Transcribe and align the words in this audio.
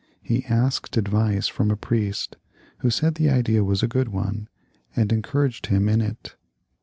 He 0.23 0.43
asked 0.45 0.97
advice 0.97 1.47
from 1.47 1.69
a 1.69 1.75
priest, 1.77 2.35
who 2.79 2.89
said 2.89 3.13
the 3.13 3.29
idea 3.29 3.63
was 3.63 3.83
a 3.83 3.87
good 3.87 4.07
one, 4.09 4.47
and 4.95 5.13
encouraged 5.13 5.67
him 5.67 5.87
in 5.87 6.01
it. 6.01 6.35